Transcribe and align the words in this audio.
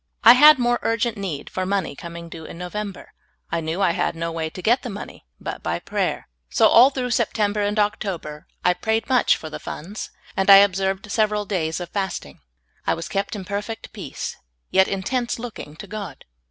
I 0.23 0.33
had 0.33 0.57
more 0.57 0.79
urgent 0.81 1.15
need 1.15 1.47
for 1.47 1.63
money 1.63 1.95
coming 1.95 2.27
due 2.27 2.43
in 2.43 2.57
November. 2.57 3.13
I 3.51 3.59
knew 3.61 3.83
I 3.83 3.91
had 3.91 4.15
no 4.15 4.31
way 4.31 4.49
to 4.49 4.59
get 4.63 4.81
the 4.81 4.89
money 4.89 5.27
but 5.39 5.61
by 5.61 5.77
prayer. 5.77 6.27
Il8 6.49 6.55
SOUL 6.55 6.67
I^OOD. 6.67 6.69
SO 6.69 6.69
all 6.73 6.89
through 6.89 7.09
September 7.11 7.61
and 7.61 7.77
October 7.77 8.47
I 8.65 8.73
prayed 8.73 9.07
much 9.07 9.37
for 9.37 9.51
the 9.51 9.59
funds, 9.59 10.09
and 10.35 10.49
I 10.49 10.55
observed 10.55 11.11
several 11.11 11.45
da5\s 11.45 11.79
of 11.79 11.89
fasting,, 11.89 12.39
I 12.87 12.95
was 12.95 13.07
kept 13.07 13.35
in 13.35 13.45
perfect 13.45 13.93
peace, 13.93 14.37
3'et 14.73 14.87
intense 14.87 15.37
looking 15.37 15.75
to 15.75 15.85
God. 15.85 16.25